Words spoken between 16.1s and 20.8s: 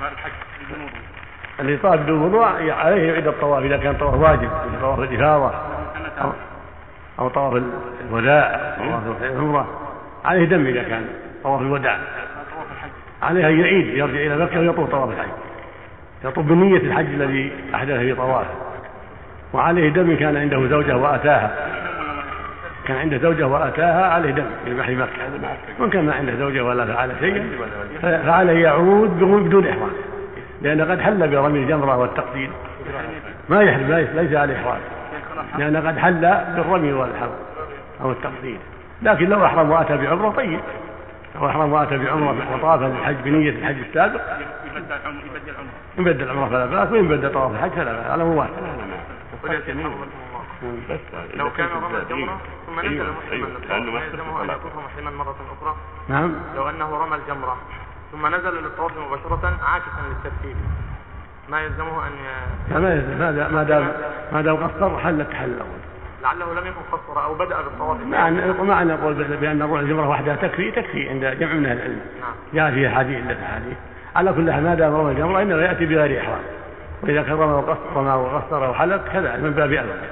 يطوف بنية الحج الذي أحدث في طوافه. وعليه دم كان عنده